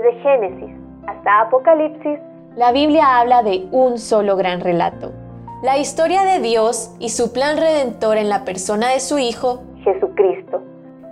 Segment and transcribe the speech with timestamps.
[0.00, 0.74] Desde Génesis
[1.06, 2.18] hasta Apocalipsis,
[2.56, 5.12] la Biblia habla de un solo gran relato.
[5.62, 10.62] La historia de Dios y su plan redentor en la persona de su Hijo, Jesucristo.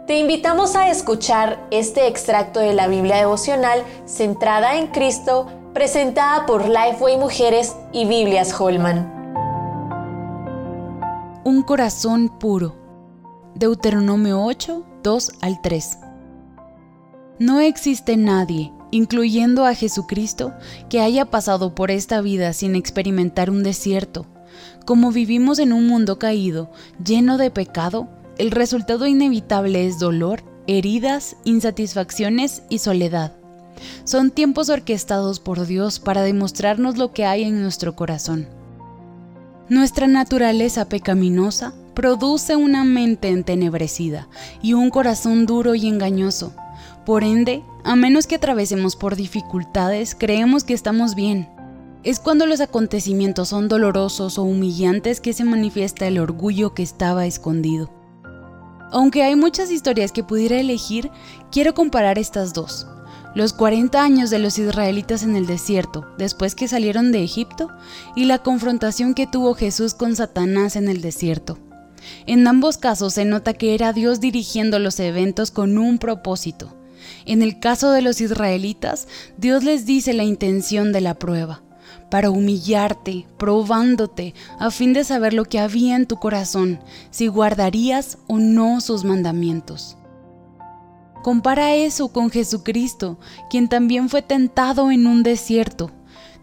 [0.07, 6.67] Te invitamos a escuchar este extracto de la Biblia devocional centrada en Cristo, presentada por
[6.67, 9.13] Lifeway Mujeres y Biblias Holman.
[11.45, 12.75] Un corazón puro.
[13.55, 15.99] Deuteronomio 8, 2 al 3.
[17.41, 20.55] No existe nadie, incluyendo a Jesucristo,
[20.89, 24.27] que haya pasado por esta vida sin experimentar un desierto.
[24.85, 26.71] Como vivimos en un mundo caído,
[27.05, 33.35] lleno de pecado, el resultado inevitable es dolor, heridas, insatisfacciones y soledad.
[34.05, 38.49] Son tiempos orquestados por Dios para demostrarnos lo que hay en nuestro corazón.
[39.69, 44.29] Nuestra naturaleza pecaminosa produce una mente entenebrecida
[44.63, 46.55] y un corazón duro y engañoso.
[47.05, 51.49] Por ende, a menos que atravesemos por dificultades, creemos que estamos bien.
[52.05, 57.27] Es cuando los acontecimientos son dolorosos o humillantes que se manifiesta el orgullo que estaba
[57.27, 57.91] escondido.
[58.91, 61.11] Aunque hay muchas historias que pudiera elegir,
[61.51, 62.87] quiero comparar estas dos.
[63.35, 67.69] Los 40 años de los israelitas en el desierto, después que salieron de Egipto,
[68.17, 71.59] y la confrontación que tuvo Jesús con Satanás en el desierto.
[72.27, 76.75] En ambos casos se nota que era Dios dirigiendo los eventos con un propósito.
[77.27, 81.63] En el caso de los israelitas, Dios les dice la intención de la prueba,
[82.11, 88.19] para humillarte, probándote, a fin de saber lo que había en tu corazón, si guardarías
[88.27, 89.97] o no sus mandamientos.
[91.23, 93.19] Compara eso con Jesucristo,
[93.51, 95.91] quien también fue tentado en un desierto.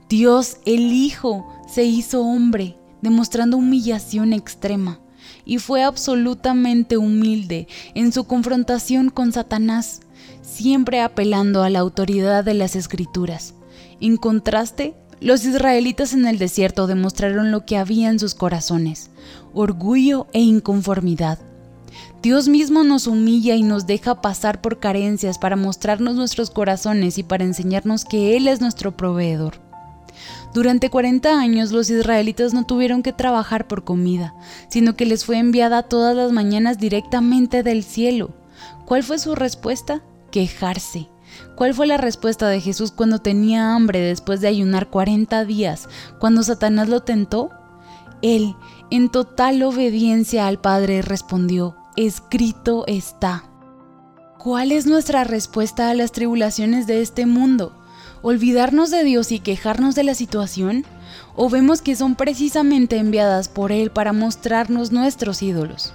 [0.09, 4.99] Dios, el Hijo, se hizo hombre, demostrando humillación extrema,
[5.45, 10.01] y fue absolutamente humilde en su confrontación con Satanás,
[10.41, 13.53] siempre apelando a la autoridad de las escrituras.
[14.01, 19.09] En contraste, los israelitas en el desierto demostraron lo que había en sus corazones,
[19.53, 21.39] orgullo e inconformidad.
[22.21, 27.23] Dios mismo nos humilla y nos deja pasar por carencias para mostrarnos nuestros corazones y
[27.23, 29.64] para enseñarnos que Él es nuestro proveedor.
[30.55, 34.33] Durante 40 años los israelitas no tuvieron que trabajar por comida,
[34.69, 38.29] sino que les fue enviada todas las mañanas directamente del cielo.
[38.85, 40.01] ¿Cuál fue su respuesta?
[40.31, 41.09] quejarse.
[41.57, 45.89] ¿Cuál fue la respuesta de Jesús cuando tenía hambre después de ayunar 40 días,
[46.21, 47.49] cuando Satanás lo tentó?
[48.21, 48.55] Él,
[48.91, 53.43] en total obediencia al Padre, respondió, escrito está.
[54.39, 57.75] ¿Cuál es nuestra respuesta a las tribulaciones de este mundo?
[58.27, 60.83] ¿Olvidarnos de Dios y quejarnos de la situación?
[61.35, 65.93] ¿O vemos que son precisamente enviadas por Él para mostrarnos nuestros ídolos?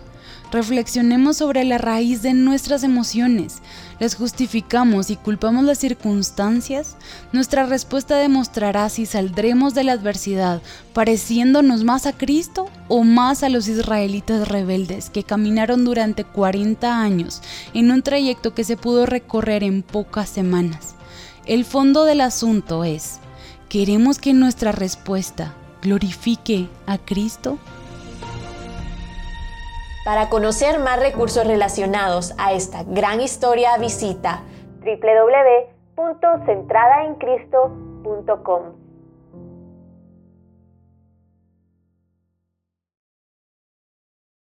[0.52, 3.56] Reflexionemos sobre la raíz de nuestras emociones.
[3.98, 6.96] ¿Las justificamos y culpamos las circunstancias?
[7.32, 13.48] Nuestra respuesta demostrará si saldremos de la adversidad pareciéndonos más a Cristo o más a
[13.48, 17.42] los israelitas rebeldes que caminaron durante 40 años
[17.74, 20.94] en un trayecto que se pudo recorrer en pocas semanas.
[21.46, 23.18] El fondo del asunto es,
[23.68, 27.56] ¿queremos que nuestra respuesta glorifique a Cristo?
[30.04, 34.42] Para conocer más recursos relacionados a esta gran historia, visita
[35.96, 38.89] www.centradaencristo.com.